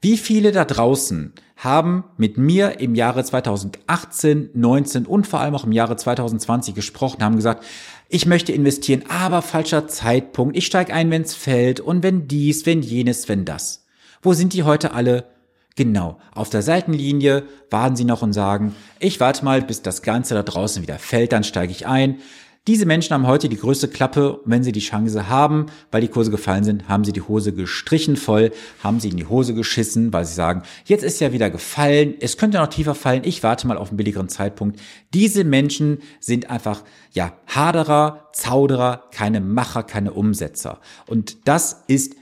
Wie 0.00 0.16
viele 0.16 0.52
da 0.52 0.64
draußen 0.64 1.32
haben 1.56 2.04
mit 2.16 2.38
mir 2.38 2.78
im 2.78 2.94
Jahre 2.94 3.24
2018, 3.24 4.50
19 4.54 5.06
und 5.06 5.26
vor 5.26 5.40
allem 5.40 5.56
auch 5.56 5.64
im 5.64 5.72
Jahre 5.72 5.96
2020 5.96 6.74
gesprochen, 6.74 7.22
haben 7.24 7.34
gesagt, 7.34 7.64
ich 8.08 8.24
möchte 8.24 8.52
investieren, 8.52 9.04
aber 9.08 9.42
falscher 9.42 9.88
Zeitpunkt, 9.88 10.56
ich 10.56 10.66
steige 10.66 10.94
ein, 10.94 11.10
wenn's 11.10 11.34
fällt 11.34 11.80
und 11.80 12.04
wenn 12.04 12.28
dies, 12.28 12.64
wenn 12.64 12.80
jenes, 12.80 13.28
wenn 13.28 13.44
das. 13.44 13.86
Wo 14.22 14.34
sind 14.34 14.52
die 14.52 14.62
heute 14.62 14.92
alle? 14.92 15.24
Genau, 15.74 16.18
auf 16.32 16.48
der 16.48 16.62
Seitenlinie 16.62 17.44
warten 17.70 17.96
sie 17.96 18.04
noch 18.04 18.22
und 18.22 18.32
sagen, 18.32 18.74
ich 19.00 19.20
warte 19.20 19.44
mal, 19.44 19.62
bis 19.62 19.82
das 19.82 20.02
Ganze 20.02 20.34
da 20.34 20.42
draußen 20.44 20.82
wieder 20.82 20.98
fällt, 20.98 21.32
dann 21.32 21.44
steige 21.44 21.72
ich 21.72 21.86
ein. 21.86 22.18
Diese 22.66 22.84
Menschen 22.84 23.14
haben 23.14 23.26
heute 23.26 23.48
die 23.48 23.56
größte 23.56 23.88
Klappe. 23.88 24.40
Wenn 24.44 24.62
sie 24.62 24.72
die 24.72 24.80
Chance 24.80 25.28
haben, 25.28 25.66
weil 25.90 26.00
die 26.00 26.08
Kurse 26.08 26.30
gefallen 26.30 26.64
sind, 26.64 26.88
haben 26.88 27.04
sie 27.04 27.12
die 27.12 27.22
Hose 27.22 27.52
gestrichen 27.52 28.16
voll, 28.16 28.50
haben 28.82 29.00
sie 29.00 29.08
in 29.08 29.16
die 29.16 29.26
Hose 29.26 29.54
geschissen, 29.54 30.12
weil 30.12 30.24
sie 30.24 30.34
sagen, 30.34 30.62
jetzt 30.84 31.04
ist 31.04 31.20
ja 31.20 31.32
wieder 31.32 31.50
gefallen, 31.50 32.14
es 32.20 32.36
könnte 32.36 32.58
noch 32.58 32.66
tiefer 32.66 32.94
fallen, 32.94 33.22
ich 33.24 33.42
warte 33.42 33.66
mal 33.66 33.78
auf 33.78 33.88
einen 33.88 33.96
billigeren 33.96 34.28
Zeitpunkt. 34.28 34.80
Diese 35.14 35.44
Menschen 35.44 35.98
sind 36.20 36.50
einfach, 36.50 36.82
ja, 37.12 37.32
Haderer, 37.46 38.28
Zauderer, 38.32 39.04
keine 39.12 39.40
Macher, 39.40 39.82
keine 39.82 40.12
Umsetzer. 40.12 40.80
Und 41.06 41.48
das 41.48 41.84
ist 41.86 42.14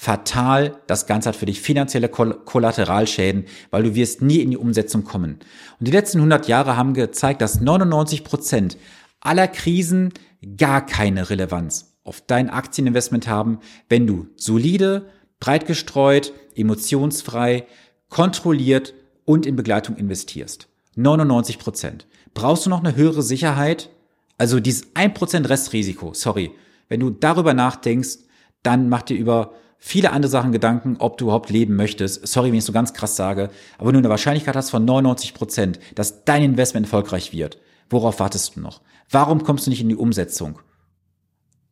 fatal. 0.00 0.80
Das 0.86 1.06
Ganze 1.06 1.30
hat 1.30 1.34
für 1.34 1.46
dich 1.46 1.60
finanzielle 1.60 2.08
Kollateralschäden, 2.08 3.46
weil 3.72 3.82
du 3.82 3.96
wirst 3.96 4.22
nie 4.22 4.36
in 4.36 4.52
die 4.52 4.56
Umsetzung 4.56 5.02
kommen. 5.02 5.40
Und 5.80 5.88
die 5.88 5.90
letzten 5.90 6.18
100 6.18 6.46
Jahre 6.46 6.76
haben 6.76 6.94
gezeigt, 6.94 7.42
dass 7.42 7.60
99 7.60 8.22
Prozent 8.22 8.78
aller 9.20 9.48
Krisen 9.48 10.12
gar 10.56 10.84
keine 10.84 11.30
Relevanz 11.30 11.96
auf 12.04 12.22
dein 12.26 12.48
Aktieninvestment 12.48 13.28
haben, 13.28 13.58
wenn 13.88 14.06
du 14.06 14.28
solide, 14.36 15.06
breit 15.40 15.66
gestreut, 15.66 16.32
emotionsfrei, 16.54 17.66
kontrolliert 18.08 18.94
und 19.24 19.44
in 19.44 19.56
Begleitung 19.56 19.96
investierst. 19.96 20.68
99 20.96 21.58
Prozent. 21.58 22.06
Brauchst 22.34 22.64
du 22.66 22.70
noch 22.70 22.82
eine 22.82 22.96
höhere 22.96 23.22
Sicherheit? 23.22 23.90
Also 24.38 24.58
dieses 24.58 24.94
1% 24.94 25.48
Restrisiko, 25.48 26.14
sorry. 26.14 26.52
Wenn 26.88 27.00
du 27.00 27.10
darüber 27.10 27.52
nachdenkst, 27.52 28.18
dann 28.62 28.88
mach 28.88 29.02
dir 29.02 29.16
über 29.16 29.52
viele 29.76 30.12
andere 30.12 30.30
Sachen 30.30 30.52
Gedanken, 30.52 30.96
ob 30.98 31.18
du 31.18 31.26
überhaupt 31.26 31.50
leben 31.50 31.76
möchtest. 31.76 32.26
Sorry, 32.26 32.48
wenn 32.48 32.58
ich 32.58 32.64
so 32.64 32.72
ganz 32.72 32.94
krass 32.94 33.16
sage, 33.16 33.50
aber 33.76 33.88
wenn 33.88 33.94
du 33.94 33.98
eine 33.98 34.08
Wahrscheinlichkeit 34.08 34.56
hast 34.56 34.70
von 34.70 34.84
99 34.84 35.34
Prozent, 35.34 35.78
dass 35.94 36.24
dein 36.24 36.42
Investment 36.42 36.86
erfolgreich 36.86 37.32
wird, 37.32 37.58
Worauf 37.90 38.20
wartest 38.20 38.56
du 38.56 38.60
noch? 38.60 38.80
Warum 39.10 39.42
kommst 39.42 39.66
du 39.66 39.70
nicht 39.70 39.80
in 39.80 39.88
die 39.88 39.96
Umsetzung? 39.96 40.60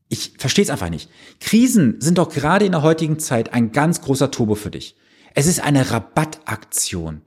Ich 0.09 0.35
verstehe 0.39 0.65
es 0.65 0.71
einfach 0.71 0.91
nicht. 0.91 1.11
Krisen 1.41 2.01
sind 2.01 2.19
doch 2.19 2.29
gerade 2.29 2.65
in 2.65 2.73
der 2.73 2.83
heutigen 2.83 3.19
Zeit 3.19 3.53
ein 3.53 3.73
ganz 3.73 4.01
großer 4.01 4.31
Turbo 4.31 4.55
für 4.55 4.71
dich. 4.71 4.97
Es 5.35 5.47
ist 5.47 5.61
eine 5.61 5.91
Rabattaktion. 5.91 7.23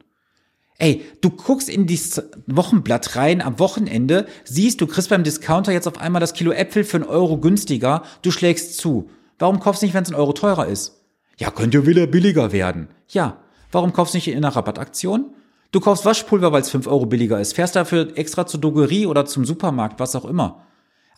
Ey, 0.77 1.03
du 1.19 1.29
guckst 1.29 1.67
in 1.67 1.87
dieses 1.87 2.23
Wochenblatt 2.47 3.17
rein 3.17 3.41
am 3.41 3.59
Wochenende, 3.59 4.27
siehst, 4.45 4.79
du 4.79 4.87
kriegst 4.87 5.09
beim 5.09 5.25
Discounter 5.25 5.73
jetzt 5.73 5.87
auf 5.87 5.99
einmal 5.99 6.21
das 6.21 6.33
Kilo 6.33 6.51
Äpfel 6.51 6.85
für 6.85 6.97
einen 6.97 7.05
Euro 7.05 7.37
günstiger, 7.37 8.03
du 8.21 8.31
schlägst 8.31 8.77
zu. 8.77 9.09
Warum 9.37 9.59
kaufst 9.59 9.81
du 9.81 9.85
nicht, 9.85 9.93
wenn 9.93 10.03
es 10.03 10.09
ein 10.09 10.15
Euro 10.15 10.31
teurer 10.31 10.67
ist? 10.67 11.03
Ja, 11.37 11.51
könnte 11.51 11.85
wieder 11.85 12.07
billiger 12.07 12.53
werden. 12.53 12.87
Ja, 13.09 13.41
warum 13.73 13.91
kaufst 13.91 14.13
du 14.13 14.17
nicht 14.17 14.29
in 14.29 14.37
einer 14.37 14.55
Rabattaktion? 14.55 15.33
Du 15.71 15.79
kaufst 15.79 16.05
Waschpulver, 16.05 16.51
weil 16.51 16.61
es 16.61 16.69
5 16.69 16.87
Euro 16.87 17.05
billiger 17.05 17.39
ist, 17.39 17.53
fährst 17.53 17.75
dafür 17.75 18.17
extra 18.17 18.47
zur 18.47 18.59
Drogerie 18.59 19.05
oder 19.05 19.25
zum 19.25 19.45
Supermarkt, 19.45 19.99
was 19.99 20.15
auch 20.15 20.25
immer. 20.25 20.65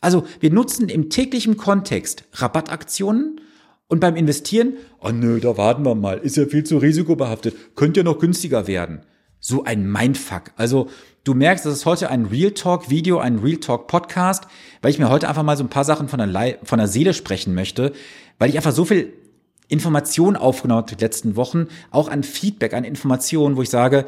Also 0.01 0.25
wir 0.39 0.51
nutzen 0.51 0.89
im 0.89 1.09
täglichen 1.09 1.57
Kontext 1.57 2.25
Rabattaktionen 2.33 3.39
Und 3.87 3.99
beim 3.99 4.15
Investieren, 4.15 4.77
oh 5.01 5.09
nö, 5.09 5.41
da 5.41 5.57
warten 5.57 5.83
wir 5.83 5.95
mal, 5.95 6.17
ist 6.19 6.37
ja 6.37 6.45
viel 6.45 6.63
zu 6.63 6.77
risikobehaftet, 6.77 7.75
könnte 7.75 7.99
ja 7.99 8.03
noch 8.05 8.19
günstiger 8.19 8.65
werden. 8.65 9.01
So 9.41 9.65
ein 9.65 9.91
Mindfuck. 9.91 10.51
Also 10.55 10.87
du 11.25 11.33
merkst, 11.33 11.65
das 11.65 11.73
ist 11.73 11.85
heute 11.85 12.09
ein 12.09 12.25
Real 12.25 12.51
Talk 12.51 12.89
Video, 12.89 13.19
ein 13.19 13.39
Real 13.39 13.57
Talk 13.57 13.87
Podcast, 13.87 14.45
weil 14.81 14.91
ich 14.91 14.99
mir 14.99 15.09
heute 15.09 15.27
einfach 15.27 15.43
mal 15.43 15.57
so 15.57 15.65
ein 15.65 15.69
paar 15.69 15.83
Sachen 15.83 16.07
von 16.07 16.19
der, 16.19 16.27
Le 16.27 16.57
von 16.63 16.79
der 16.79 16.87
Seele 16.87 17.13
sprechen 17.13 17.53
möchte, 17.53 17.91
weil 18.39 18.49
ich 18.49 18.55
einfach 18.55 18.71
so 18.71 18.85
viel 18.85 19.11
Informationen 19.67 20.37
aufgenommen 20.37 20.83
habe 20.83 20.95
die 20.95 21.03
letzten 21.03 21.35
Wochen, 21.35 21.67
auch 21.91 22.07
an 22.07 22.23
Feedback, 22.23 22.73
an 22.73 22.85
Informationen, 22.85 23.57
wo 23.57 23.61
ich 23.61 23.69
sage, 23.69 24.05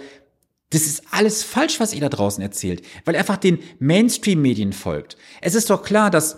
das 0.73 0.83
ist 0.83 1.03
alles 1.11 1.43
falsch, 1.43 1.79
was 1.79 1.93
ihr 1.93 2.01
da 2.01 2.09
draußen 2.09 2.41
erzählt, 2.41 2.83
weil 3.05 3.15
einfach 3.15 3.37
den 3.37 3.59
Mainstream-Medien 3.79 4.73
folgt. 4.73 5.17
Es 5.41 5.55
ist 5.55 5.69
doch 5.69 5.83
klar, 5.83 6.09
dass 6.09 6.37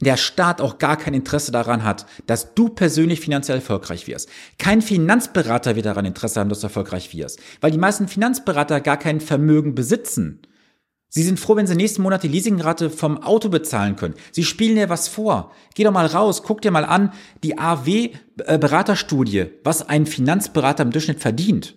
der 0.00 0.16
Staat 0.16 0.62
auch 0.62 0.78
gar 0.78 0.96
kein 0.96 1.12
Interesse 1.12 1.52
daran 1.52 1.84
hat, 1.84 2.06
dass 2.26 2.54
du 2.54 2.70
persönlich 2.70 3.20
finanziell 3.20 3.58
erfolgreich 3.58 4.06
wirst. 4.06 4.30
Kein 4.58 4.80
Finanzberater 4.80 5.76
wird 5.76 5.84
daran 5.84 6.06
Interesse 6.06 6.40
haben, 6.40 6.48
dass 6.48 6.60
du 6.60 6.66
erfolgreich 6.66 7.14
wirst, 7.14 7.38
weil 7.60 7.70
die 7.70 7.76
meisten 7.78 8.08
Finanzberater 8.08 8.80
gar 8.80 8.96
kein 8.96 9.20
Vermögen 9.20 9.74
besitzen. 9.74 10.40
Sie 11.12 11.24
sind 11.24 11.38
froh, 11.40 11.56
wenn 11.56 11.66
sie 11.66 11.74
nächsten 11.74 12.02
Monat 12.02 12.22
die 12.22 12.28
Leasingrate 12.28 12.88
vom 12.88 13.22
Auto 13.22 13.48
bezahlen 13.48 13.96
können. 13.96 14.14
Sie 14.30 14.44
spielen 14.44 14.76
dir 14.76 14.88
was 14.88 15.08
vor. 15.08 15.52
Geh 15.74 15.82
doch 15.82 15.92
mal 15.92 16.06
raus, 16.06 16.44
guck 16.44 16.62
dir 16.62 16.70
mal 16.70 16.84
an 16.84 17.12
die 17.42 17.58
AW-Beraterstudie, 17.58 19.46
was 19.64 19.86
ein 19.86 20.06
Finanzberater 20.06 20.84
im 20.84 20.92
Durchschnitt 20.92 21.20
verdient, 21.20 21.76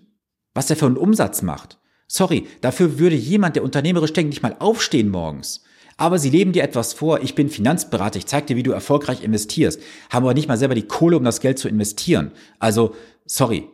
was 0.53 0.69
er 0.69 0.75
für 0.75 0.85
einen 0.85 0.97
Umsatz 0.97 1.41
macht. 1.41 1.77
Sorry, 2.07 2.47
dafür 2.61 2.99
würde 2.99 3.15
jemand, 3.15 3.55
der 3.55 3.63
unternehmerisch 3.63 4.13
denkt, 4.13 4.29
nicht 4.29 4.43
mal 4.43 4.55
aufstehen 4.59 5.09
morgens. 5.09 5.63
Aber 5.97 6.19
sie 6.19 6.29
leben 6.29 6.51
dir 6.51 6.63
etwas 6.63 6.93
vor. 6.93 7.21
Ich 7.21 7.35
bin 7.35 7.49
Finanzberater. 7.49 8.17
Ich 8.17 8.25
zeige 8.25 8.47
dir, 8.47 8.55
wie 8.55 8.63
du 8.63 8.71
erfolgreich 8.71 9.23
investierst. 9.23 9.79
Haben 10.09 10.25
aber 10.25 10.33
nicht 10.33 10.47
mal 10.47 10.57
selber 10.57 10.75
die 10.75 10.87
Kohle, 10.87 11.17
um 11.17 11.23
das 11.23 11.39
Geld 11.39 11.59
zu 11.59 11.67
investieren. 11.67 12.31
Also, 12.59 12.95
sorry. 13.25 13.69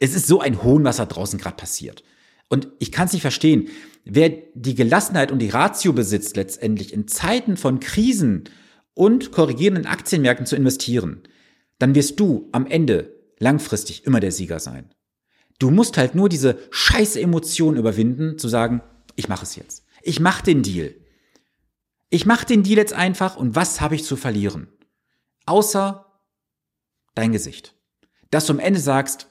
Es 0.00 0.14
ist 0.14 0.26
so 0.26 0.40
ein 0.40 0.62
Hohn, 0.62 0.84
was 0.84 0.96
da 0.96 1.06
draußen 1.06 1.38
gerade 1.38 1.56
passiert. 1.56 2.02
Und 2.48 2.68
ich 2.78 2.92
kann 2.92 3.06
es 3.06 3.12
nicht 3.12 3.22
verstehen. 3.22 3.68
Wer 4.04 4.30
die 4.54 4.74
Gelassenheit 4.74 5.32
und 5.32 5.38
die 5.38 5.48
Ratio 5.48 5.92
besitzt, 5.92 6.36
letztendlich 6.36 6.92
in 6.92 7.08
Zeiten 7.08 7.56
von 7.56 7.80
Krisen 7.80 8.44
und 8.92 9.32
korrigierenden 9.32 9.86
Aktienmärkten 9.86 10.46
zu 10.46 10.56
investieren, 10.56 11.22
dann 11.78 11.94
wirst 11.94 12.20
du 12.20 12.48
am 12.52 12.66
Ende 12.66 13.14
langfristig 13.38 14.04
immer 14.04 14.20
der 14.20 14.32
Sieger 14.32 14.60
sein. 14.60 14.90
Du 15.58 15.70
musst 15.70 15.96
halt 15.96 16.14
nur 16.14 16.28
diese 16.28 16.58
scheiße 16.70 17.20
Emotion 17.20 17.76
überwinden, 17.76 18.38
zu 18.38 18.48
sagen, 18.48 18.82
ich 19.16 19.28
mache 19.28 19.44
es 19.44 19.56
jetzt. 19.56 19.84
Ich 20.02 20.20
mache 20.20 20.42
den 20.42 20.62
Deal. 20.62 20.94
Ich 22.10 22.26
mache 22.26 22.46
den 22.46 22.62
Deal 22.62 22.78
jetzt 22.78 22.92
einfach 22.92 23.36
und 23.36 23.56
was 23.56 23.80
habe 23.80 23.94
ich 23.94 24.04
zu 24.04 24.16
verlieren? 24.16 24.68
Außer 25.46 26.06
dein 27.14 27.32
Gesicht. 27.32 27.74
Dass 28.30 28.46
du 28.46 28.52
am 28.52 28.58
Ende 28.58 28.80
sagst, 28.80 29.28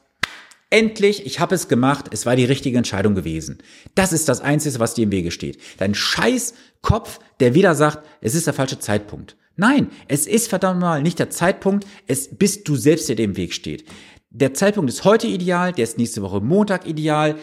endlich, 0.70 1.26
ich 1.26 1.40
habe 1.40 1.56
es 1.56 1.68
gemacht, 1.68 2.08
es 2.12 2.26
war 2.26 2.36
die 2.36 2.46
richtige 2.46 2.78
Entscheidung 2.78 3.16
gewesen. 3.16 3.60
Das 3.96 4.12
ist 4.12 4.28
das 4.28 4.42
Einzige, 4.42 4.80
was 4.80 4.96
dir 4.96 5.04
im 5.04 5.12
Wege 5.12 5.32
steht. 5.32 5.60
Dein 5.78 5.94
scheiß 5.94 6.56
Kopf, 6.82 7.20
der 7.40 7.54
wieder 7.54 7.76
sagt, 7.76 8.06
es 8.22 8.34
ist 8.36 8.48
der 8.48 8.54
falsche 8.54 8.80
Zeitpunkt. 8.80 9.38
Nein, 9.56 9.92
es 10.08 10.26
ist 10.26 10.48
verdammt 10.48 10.82
mal 10.82 11.04
nicht 11.04 11.20
der 11.20 11.30
Zeitpunkt, 11.30 11.86
es 12.08 12.36
bist 12.36 12.68
du 12.68 12.76
selbst, 12.76 13.08
der 13.08 13.16
dir 13.16 13.26
im 13.26 13.38
Weg 13.38 13.54
steht. 13.54 13.86
Der 14.36 14.56
Zeitpunkt 14.56 14.90
ist 14.90 15.04
heute 15.04 15.28
ideal, 15.28 15.74
der 15.74 15.84
ist 15.84 16.00
nächste 16.00 16.24
Woche 16.24 16.42
Montag 16.42 16.88
ideal, 16.88 17.36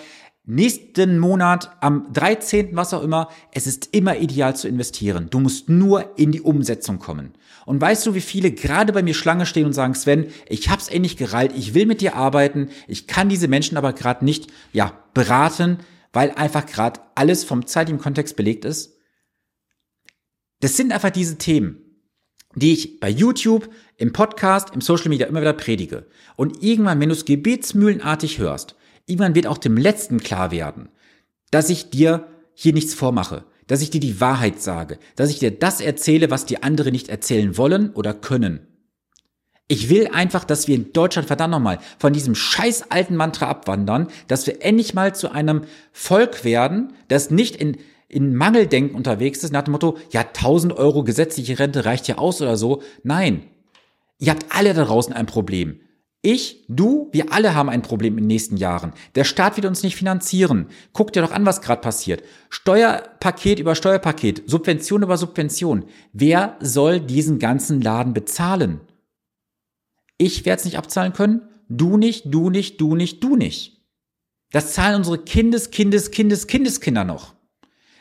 nächsten 0.44 1.20
Monat 1.20 1.70
am 1.80 2.12
13., 2.12 2.75
was 2.75 2.92
auch 2.92 3.04
immer, 3.04 3.28
es 3.52 3.68
ist 3.68 3.94
immer 3.94 4.16
ideal 4.16 4.56
zu 4.56 4.66
investieren. 4.66 5.28
Du 5.30 5.38
musst 5.38 5.68
nur 5.68 6.18
in 6.18 6.32
die 6.32 6.40
Umsetzung 6.40 6.99
kommen. 6.99 7.35
Und 7.64 7.80
weißt 7.80 8.06
du, 8.06 8.14
wie 8.14 8.20
viele 8.20 8.50
gerade 8.50 8.92
bei 8.92 9.04
mir 9.04 9.14
Schlange 9.14 9.47
stehen 9.47 9.66
und 9.66 9.73
sagen, 9.73 9.94
Sven, 9.94 10.32
ich 10.49 10.68
hab's 10.68 10.88
endlich 10.88 11.16
gereilt, 11.16 11.52
ich 11.56 11.75
will 11.75 11.87
mit 11.87 12.00
dir 12.00 12.16
arbeiten, 12.16 12.70
ich 12.88 13.06
kann 13.06 13.28
diese 13.28 13.47
Menschen 13.47 13.78
aber 13.78 13.92
gerade 13.92 14.25
nicht, 14.25 14.49
ja, 14.73 14.92
beraten, 15.14 15.78
weil 16.12 16.32
einfach 16.32 16.66
gerade 16.66 16.99
alles 17.14 17.44
vom 17.44 17.66
zeitlichen 17.66 18.00
Kontext 18.00 18.35
belegt 18.35 18.64
ist? 18.64 18.97
Das 20.59 20.76
sind 20.76 20.90
einfach 20.90 21.11
diese 21.11 21.38
Themen, 21.38 21.89
die 22.54 22.73
ich 22.73 23.00
bei 23.00 23.09
YouTube, 23.09 23.69
im 23.97 24.12
Podcast, 24.12 24.75
im 24.75 24.80
Social 24.80 25.09
Media 25.09 25.26
immer 25.26 25.40
wieder 25.40 25.52
predige. 25.52 26.07
Und 26.37 26.62
irgendwann, 26.62 27.00
wenn 27.00 27.09
du 27.11 27.14
es 27.14 27.25
gebetsmühlenartig 27.25 28.38
hörst, 28.38 28.76
Irgendwann 29.11 29.35
wird 29.35 29.49
auch 29.49 29.59
dem 29.59 29.76
Letzten 29.76 30.21
klar 30.21 30.52
werden, 30.52 30.88
dass 31.50 31.69
ich 31.69 31.90
dir 31.90 32.28
hier 32.54 32.73
nichts 32.73 32.95
vormache, 32.95 33.45
dass 33.66 33.83
ich 33.83 33.90
dir 33.90 34.00
die 34.00 34.21
Wahrheit 34.21 34.62
sage, 34.62 35.00
dass 35.16 35.30
ich 35.30 35.40
dir 35.40 35.50
das 35.50 35.80
erzähle, 35.80 36.30
was 36.30 36.47
die 36.47 36.62
andere 36.62 36.92
nicht 36.92 37.09
erzählen 37.09 37.57
wollen 37.57 37.90
oder 37.90 38.14
können. 38.14 38.69
Ich 39.66 39.88
will 39.88 40.09
einfach, 40.12 40.45
dass 40.45 40.69
wir 40.69 40.76
in 40.76 40.92
Deutschland 40.92 41.26
verdammt 41.26 41.50
nochmal 41.50 41.80
von 41.99 42.12
diesem 42.12 42.37
scheiß 42.37 42.92
alten 42.92 43.16
Mantra 43.16 43.49
abwandern, 43.49 44.07
dass 44.28 44.47
wir 44.47 44.64
endlich 44.64 44.95
mal 44.95 45.12
zu 45.12 45.33
einem 45.33 45.62
Volk 45.92 46.45
werden, 46.45 46.92
das 47.09 47.33
nicht 47.33 47.57
in, 47.57 47.78
in 48.11 48.35
Mangeldenken 48.35 48.97
unterwegs 48.97 49.43
ist, 49.45 49.52
nach 49.52 49.62
dem 49.62 49.73
Motto, 49.73 49.97
ja, 50.11 50.21
1000 50.23 50.73
Euro 50.73 51.05
gesetzliche 51.05 51.59
Rente 51.59 51.85
reicht 51.85 52.09
ja 52.09 52.19
aus 52.19 52.43
oder 52.43 52.57
so. 52.57 52.83
Nein. 53.02 53.45
Ihr 54.19 54.33
habt 54.33 54.47
alle 54.50 54.75
da 54.75 54.85
draußen 54.85 55.14
ein 55.14 55.26
Problem. 55.26 55.81
Ich, 56.23 56.67
du, 56.69 57.09
wir 57.12 57.33
alle 57.33 57.55
haben 57.55 57.71
ein 57.71 57.81
Problem 57.81 58.19
in 58.19 58.25
den 58.25 58.26
nächsten 58.26 58.59
Jahren. 58.59 58.93
Der 59.14 59.25
Staat 59.25 59.57
wird 59.57 59.64
uns 59.64 59.83
nicht 59.83 59.97
finanzieren. 59.97 60.67
Guck 60.93 61.14
dir 61.14 61.23
doch 61.23 61.33
an, 61.33 61.47
was 61.47 61.62
gerade 61.62 61.81
passiert. 61.81 62.23
Steuerpaket 62.50 63.59
über 63.59 63.75
Steuerpaket, 63.75 64.43
Subvention 64.47 65.02
über 65.02 65.17
Subvention. 65.17 65.87
Wer 66.12 66.59
soll 66.61 67.00
diesen 67.00 67.38
ganzen 67.38 67.81
Laden 67.81 68.12
bezahlen? 68.12 68.81
Ich 70.19 70.45
werde 70.45 70.59
es 70.59 70.64
nicht 70.67 70.76
abzahlen 70.76 71.14
können, 71.14 71.49
du 71.71 71.97
nicht, 71.97 72.25
du 72.26 72.50
nicht, 72.50 72.79
du 72.81 72.95
nicht, 72.95 73.25
du 73.25 73.37
nicht. 73.37 73.81
Das 74.52 74.75
zahlen 74.75 74.97
unsere 74.97 75.19
Kindes, 75.19 75.71
Kindes, 75.71 76.11
Kindes, 76.11 76.49
Kindeskinder 76.49 77.05
noch. 77.05 77.35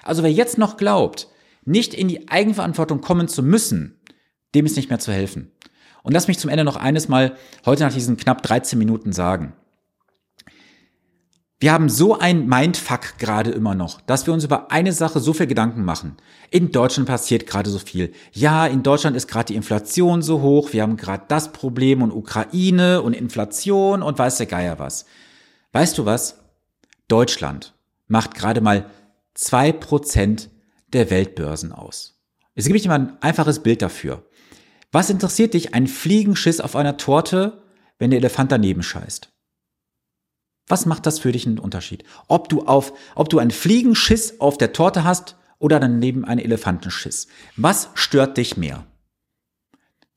Also 0.10 0.24
wer 0.24 0.32
jetzt 0.32 0.58
noch 0.58 0.76
glaubt, 0.76 1.28
nicht 1.66 1.94
in 1.94 2.08
die 2.08 2.30
Eigenverantwortung 2.30 3.00
kommen 3.00 3.28
zu 3.28 3.44
müssen, 3.44 4.02
dem 4.56 4.66
ist 4.66 4.76
nicht 4.76 4.90
mehr 4.90 4.98
zu 4.98 5.14
helfen. 5.14 5.52
Und 6.02 6.14
lass 6.14 6.28
mich 6.28 6.40
zum 6.40 6.50
Ende 6.50 6.64
noch 6.64 6.78
eines 6.78 7.08
mal 7.08 7.36
heute 7.64 7.84
nach 7.84 7.94
diesen 7.94 8.18
knapp 8.18 8.42
13 8.42 8.80
Minuten 8.80 9.14
sagen. 9.14 9.54
Wir 11.60 11.74
haben 11.74 11.90
so 11.90 12.18
ein 12.18 12.48
Mindfuck 12.48 13.20
gerade 13.20 13.52
immer 13.52 13.76
noch, 13.76 14.02
dass 14.02 14.26
wir 14.26 14.34
uns 14.34 14.46
über 14.46 14.72
eine 14.72 14.94
Sache 14.94 15.20
so 15.20 15.34
viel 15.34 15.46
Gedanken 15.46 15.84
machen. 15.84 16.18
In 16.50 16.72
Deutschland 16.72 17.08
passiert 17.08 17.46
gerade 17.46 17.70
so 17.70 17.78
viel. 17.78 18.12
Ja, 18.32 18.66
in 18.66 18.82
Deutschland 18.82 19.16
ist 19.16 19.28
gerade 19.28 19.48
die 19.48 19.56
Inflation 19.56 20.24
so 20.24 20.42
hoch, 20.42 20.74
wir 20.74 20.82
haben 20.82 20.98
gerade 20.98 21.26
das 21.28 21.52
Problem 21.52 22.02
und 22.02 22.14
Ukraine 22.14 23.04
und 23.04 23.14
Inflation 23.14 24.02
und 24.02 24.18
weiß 24.18 24.38
der 24.38 24.48
Geier 24.48 24.80
was. 24.80 25.06
Weißt 25.72 26.00
du 26.00 26.06
was? 26.06 26.40
Deutschland 27.08 27.76
macht 28.08 28.34
gerade 28.34 28.62
mal 28.62 28.90
zwei 29.40 29.72
Prozent 29.72 30.50
der 30.88 31.10
Weltbörsen 31.10 31.72
aus. 31.72 32.22
Jetzt 32.56 32.66
gebe 32.66 32.76
ich 32.76 32.84
dir 32.84 32.90
mal 32.90 33.00
ein 33.00 33.22
einfaches 33.22 33.64
Bild 33.64 33.82
dafür. 33.82 34.28
Was 34.92 35.10
interessiert 35.10 35.54
dich 35.54 35.74
ein 35.74 35.88
Fliegenschiss 35.88 36.60
auf 36.60 36.76
einer 36.76 36.98
Torte, 36.98 37.64
wenn 38.00 38.12
der 38.12 38.20
Elefant 38.20 38.52
daneben 38.52 38.84
scheißt? 38.84 39.32
Was 40.68 40.86
macht 40.86 41.06
das 41.06 41.20
für 41.20 41.32
dich 41.32 41.48
einen 41.48 41.60
Unterschied? 41.60 42.04
Ob 42.28 42.50
du 42.50 42.64
auf, 42.64 42.94
ob 43.16 43.30
du 43.30 43.40
einen 43.40 43.52
Fliegenschiss 43.52 44.40
auf 44.42 44.58
der 44.58 44.74
Torte 44.74 45.04
hast 45.04 45.38
oder 45.58 45.80
daneben 45.80 46.26
einen 46.26 46.42
Elefantenschiss. 46.42 47.28
Was 47.56 47.90
stört 47.94 48.38
dich 48.38 48.58
mehr? 48.58 48.86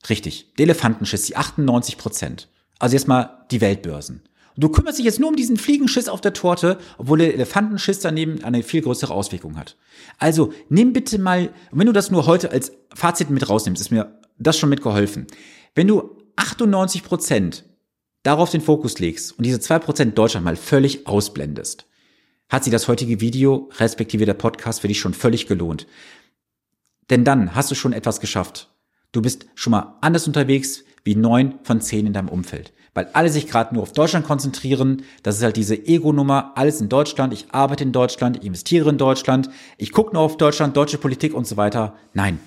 Richtig, 0.08 0.54
der 0.54 0.64
Elefantenschiss, 0.64 1.26
die 1.26 1.36
98 1.36 1.96
Prozent. 1.96 2.48
Also 2.78 2.96
jetzt 2.96 3.06
mal 3.06 3.46
die 3.52 3.60
Weltbörsen. 3.60 4.28
Du 4.56 4.68
kümmerst 4.68 4.98
dich 4.98 5.04
jetzt 5.04 5.20
nur 5.20 5.28
um 5.28 5.36
diesen 5.36 5.56
Fliegenschiss 5.56 6.08
auf 6.08 6.20
der 6.20 6.32
Torte, 6.32 6.78
obwohl 6.98 7.18
der 7.18 7.34
Elefantenschiss 7.34 8.00
daneben 8.00 8.44
eine 8.44 8.62
viel 8.62 8.82
größere 8.82 9.12
Auswirkung 9.12 9.56
hat. 9.56 9.76
Also 10.18 10.52
nimm 10.68 10.92
bitte 10.92 11.18
mal, 11.18 11.52
wenn 11.70 11.86
du 11.86 11.92
das 11.92 12.10
nur 12.10 12.26
heute 12.26 12.50
als 12.50 12.72
Fazit 12.94 13.30
mit 13.30 13.48
rausnimmst, 13.48 13.80
ist 13.80 13.90
mir 13.90 14.18
das 14.38 14.58
schon 14.58 14.68
mitgeholfen. 14.68 15.26
Wenn 15.74 15.88
du 15.88 16.16
98 16.36 17.02
Prozent 17.02 17.64
darauf 18.22 18.50
den 18.50 18.60
Fokus 18.60 18.98
legst 18.98 19.36
und 19.38 19.44
diese 19.44 19.60
zwei 19.60 19.78
Prozent 19.78 20.16
Deutschland 20.16 20.44
mal 20.44 20.56
völlig 20.56 21.06
ausblendest, 21.06 21.86
hat 22.48 22.64
sich 22.64 22.70
das 22.70 22.88
heutige 22.88 23.20
Video, 23.20 23.70
respektive 23.78 24.26
der 24.26 24.34
Podcast 24.34 24.80
für 24.80 24.88
dich 24.88 25.00
schon 25.00 25.14
völlig 25.14 25.46
gelohnt. 25.46 25.86
Denn 27.10 27.24
dann 27.24 27.54
hast 27.54 27.70
du 27.70 27.74
schon 27.74 27.92
etwas 27.92 28.20
geschafft. 28.20 28.68
Du 29.10 29.22
bist 29.22 29.46
schon 29.54 29.70
mal 29.70 29.96
anders 30.00 30.26
unterwegs 30.26 30.84
wie 31.04 31.16
neun 31.16 31.58
von 31.62 31.80
zehn 31.80 32.06
in 32.06 32.12
deinem 32.12 32.28
Umfeld. 32.28 32.72
Weil 32.94 33.08
alle 33.12 33.30
sich 33.30 33.46
gerade 33.46 33.74
nur 33.74 33.82
auf 33.82 33.92
Deutschland 33.92 34.26
konzentrieren. 34.26 35.02
Das 35.22 35.36
ist 35.36 35.42
halt 35.42 35.56
diese 35.56 35.76
Ego-Nummer. 35.76 36.52
Alles 36.56 36.80
in 36.80 36.88
Deutschland. 36.88 37.32
Ich 37.32 37.46
arbeite 37.52 37.84
in 37.84 37.92
Deutschland. 37.92 38.36
Ich 38.38 38.44
investiere 38.44 38.90
in 38.90 38.98
Deutschland. 38.98 39.48
Ich 39.78 39.92
gucke 39.92 40.12
nur 40.12 40.22
auf 40.22 40.36
Deutschland, 40.36 40.76
deutsche 40.76 40.98
Politik 40.98 41.34
und 41.34 41.46
so 41.46 41.56
weiter. 41.56 41.94
Nein. 42.12 42.38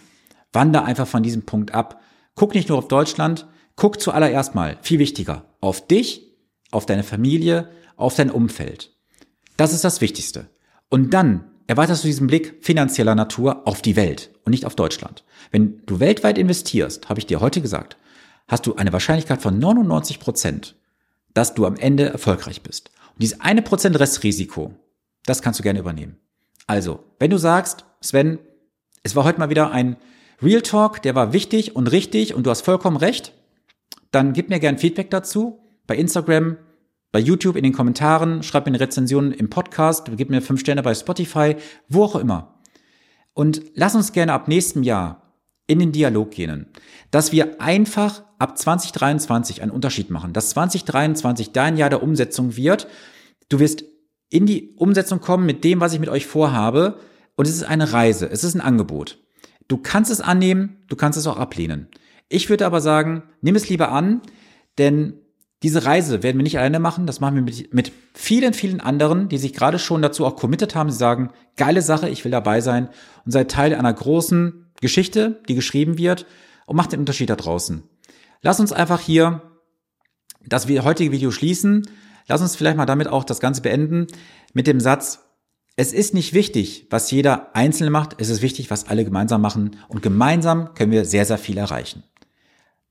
Wander 0.53 0.85
einfach 0.85 1.07
von 1.07 1.23
diesem 1.23 1.43
Punkt 1.43 1.73
ab. 1.73 2.01
Guck 2.35 2.53
nicht 2.53 2.67
nur 2.67 2.77
auf 2.77 2.89
Deutschland, 2.89 3.47
guck 3.77 4.01
zuallererst 4.01 4.55
mal, 4.55 4.77
viel 4.81 4.99
wichtiger, 4.99 5.45
auf 5.61 5.87
dich, 5.87 6.33
auf 6.69 6.85
deine 6.85 7.03
Familie, 7.03 7.69
auf 7.95 8.15
dein 8.15 8.29
Umfeld. 8.29 8.93
Das 9.55 9.71
ist 9.71 9.85
das 9.85 10.01
Wichtigste. 10.01 10.49
Und 10.89 11.13
dann 11.13 11.45
erweiterst 11.67 12.03
du 12.03 12.07
diesen 12.07 12.27
Blick 12.27 12.57
finanzieller 12.61 13.15
Natur 13.15 13.65
auf 13.65 13.81
die 13.81 13.95
Welt 13.95 14.31
und 14.43 14.51
nicht 14.51 14.65
auf 14.65 14.75
Deutschland. 14.75 15.23
Wenn 15.51 15.81
du 15.85 16.01
weltweit 16.01 16.37
investierst, 16.37 17.07
habe 17.07 17.19
ich 17.19 17.25
dir 17.25 17.39
heute 17.39 17.61
gesagt, 17.61 17.97
hast 18.47 18.65
du 18.65 18.75
eine 18.75 18.93
Wahrscheinlichkeit 18.93 19.41
von 19.41 19.57
99 19.57 20.19
Prozent, 20.19 20.75
dass 21.33 21.53
du 21.53 21.65
am 21.65 21.75
Ende 21.75 22.09
erfolgreich 22.09 22.61
bist. 22.61 22.91
Und 23.13 23.21
dieses 23.21 23.41
eine 23.41 23.61
Prozent 23.61 23.99
Restrisiko, 23.99 24.73
das 25.25 25.41
kannst 25.41 25.59
du 25.59 25.63
gerne 25.63 25.79
übernehmen. 25.79 26.17
Also, 26.67 27.03
wenn 27.19 27.31
du 27.31 27.37
sagst, 27.37 27.85
Sven, 28.01 28.39
es 29.03 29.15
war 29.15 29.23
heute 29.23 29.39
mal 29.39 29.49
wieder 29.49 29.71
ein 29.71 29.97
Real 30.41 30.61
Talk, 30.61 31.01
der 31.01 31.15
war 31.15 31.33
wichtig 31.33 31.75
und 31.75 31.87
richtig 31.87 32.33
und 32.33 32.45
du 32.45 32.49
hast 32.49 32.61
vollkommen 32.61 32.97
recht, 32.97 33.33
dann 34.11 34.33
gib 34.33 34.49
mir 34.49 34.59
gerne 34.59 34.77
Feedback 34.77 35.09
dazu 35.09 35.59
bei 35.87 35.95
Instagram, 35.95 36.57
bei 37.11 37.19
YouTube 37.19 37.55
in 37.55 37.63
den 37.63 37.73
Kommentaren, 37.73 38.43
schreib 38.43 38.65
mir 38.65 38.71
eine 38.71 38.79
Rezension 38.79 39.31
im 39.31 39.49
Podcast, 39.49 40.09
gib 40.17 40.29
mir 40.29 40.41
fünf 40.41 40.59
Sterne 40.59 40.83
bei 40.83 40.93
Spotify, 40.93 41.55
wo 41.87 42.03
auch 42.03 42.15
immer. 42.15 42.59
Und 43.33 43.61
lass 43.75 43.95
uns 43.95 44.11
gerne 44.11 44.33
ab 44.33 44.47
nächstem 44.47 44.83
Jahr 44.83 45.24
in 45.67 45.79
den 45.79 45.91
Dialog 45.91 46.31
gehen, 46.31 46.67
dass 47.11 47.31
wir 47.31 47.59
einfach 47.61 48.23
ab 48.37 48.57
2023 48.57 49.61
einen 49.61 49.71
Unterschied 49.71 50.09
machen, 50.09 50.33
dass 50.33 50.49
2023 50.49 51.51
dein 51.51 51.77
Jahr 51.77 51.89
der 51.89 52.03
Umsetzung 52.03 52.55
wird. 52.55 52.87
Du 53.49 53.59
wirst 53.59 53.83
in 54.29 54.45
die 54.45 54.75
Umsetzung 54.75 55.21
kommen 55.21 55.45
mit 55.45 55.63
dem, 55.63 55.79
was 55.79 55.93
ich 55.93 55.99
mit 55.99 56.09
euch 56.09 56.25
vorhabe. 56.25 56.99
Und 57.35 57.47
es 57.47 57.55
ist 57.55 57.63
eine 57.63 57.93
Reise, 57.93 58.29
es 58.29 58.43
ist 58.43 58.55
ein 58.55 58.61
Angebot. 58.61 59.19
Du 59.67 59.77
kannst 59.77 60.11
es 60.11 60.21
annehmen, 60.21 60.83
du 60.87 60.95
kannst 60.95 61.17
es 61.17 61.27
auch 61.27 61.37
ablehnen. 61.37 61.87
Ich 62.29 62.49
würde 62.49 62.65
aber 62.65 62.81
sagen, 62.81 63.23
nimm 63.41 63.55
es 63.55 63.69
lieber 63.69 63.91
an, 63.91 64.21
denn 64.77 65.19
diese 65.63 65.85
Reise 65.85 66.21
werden 66.21 66.37
wir 66.37 66.43
nicht 66.43 66.57
alleine 66.57 66.79
machen, 66.79 67.07
das 67.07 67.19
machen 67.19 67.35
wir 67.35 67.41
mit, 67.41 67.73
mit 67.73 67.91
vielen, 68.13 68.53
vielen 68.53 68.81
anderen, 68.81 69.29
die 69.29 69.37
sich 69.37 69.53
gerade 69.53 69.79
schon 69.79 70.01
dazu 70.01 70.25
auch 70.25 70.35
committed 70.35 70.75
haben. 70.75 70.91
Sie 70.91 70.97
sagen, 70.97 71.31
geile 71.55 71.81
Sache, 71.81 72.09
ich 72.09 72.23
will 72.23 72.31
dabei 72.31 72.61
sein 72.61 72.89
und 73.25 73.31
sei 73.31 73.45
Teil 73.45 73.73
einer 73.73 73.93
großen 73.93 74.64
Geschichte, 74.81 75.41
die 75.47 75.55
geschrieben 75.55 75.97
wird 75.97 76.25
und 76.65 76.75
macht 76.75 76.91
den 76.91 76.99
Unterschied 76.99 77.29
da 77.29 77.35
draußen. 77.35 77.83
Lass 78.41 78.59
uns 78.59 78.71
einfach 78.71 78.99
hier 78.99 79.41
das 80.45 80.67
heutige 80.67 81.11
Video 81.11 81.31
schließen. 81.31 81.89
Lass 82.27 82.41
uns 82.41 82.55
vielleicht 82.55 82.77
mal 82.77 82.85
damit 82.85 83.07
auch 83.07 83.23
das 83.23 83.39
Ganze 83.39 83.61
beenden 83.61 84.07
mit 84.53 84.67
dem 84.67 84.79
Satz, 84.79 85.25
es 85.77 85.91
ist 85.91 86.13
nicht 86.13 86.33
wichtig, 86.33 86.87
was 86.89 87.11
jeder 87.11 87.53
Einzelne 87.53 87.89
macht, 87.89 88.15
es 88.19 88.29
ist 88.29 88.41
wichtig, 88.41 88.71
was 88.71 88.87
alle 88.87 89.03
gemeinsam 89.03 89.41
machen 89.41 89.75
und 89.89 90.01
gemeinsam 90.01 90.73
können 90.73 90.93
wir 90.93 91.03
sehr, 91.03 91.25
sehr 91.25 91.37
viel 91.37 91.57
erreichen. 91.57 92.03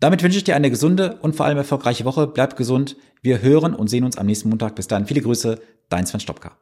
Damit 0.01 0.23
wünsche 0.23 0.37
ich 0.37 0.45
dir 0.45 0.55
eine 0.55 0.71
gesunde 0.71 1.19
und 1.23 1.35
vor 1.35 1.47
allem 1.47 1.57
erfolgreiche 1.57 2.05
Woche. 2.05 2.27
Bleib 2.27 2.57
gesund. 2.57 2.97
Wir 3.23 3.41
hören 3.41 3.75
und 3.75 3.89
sehen 3.89 4.05
uns 4.05 4.19
am 4.19 4.27
nächsten 4.27 4.51
Montag. 4.51 4.75
Bis 4.75 4.87
dann. 4.87 5.07
Viele 5.07 5.23
Grüße. 5.23 5.63
Dein 5.89 6.05
Sven 6.05 6.21
Stopka. 6.21 6.59